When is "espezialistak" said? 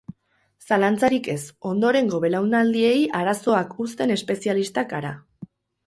4.19-4.95